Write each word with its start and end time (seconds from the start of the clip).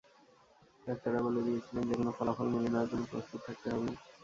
ডাক্তাররা 0.83 1.19
বলে 1.25 1.41
দিয়েছিলেন, 1.45 1.83
যেকোনো 1.89 2.11
ফলাফল 2.17 2.47
মেনে 2.51 2.69
নেওয়ার 2.69 2.89
জন্য 2.91 3.03
প্রস্তুত 3.11 3.39
থাকতে 3.47 3.67
হবে। 3.73 3.89